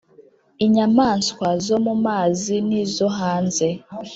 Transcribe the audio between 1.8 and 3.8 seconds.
mu mazi nizo hanze.